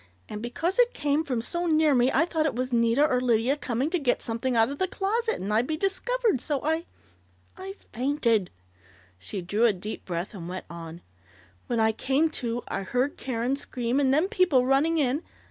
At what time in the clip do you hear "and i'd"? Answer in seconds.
5.39-5.67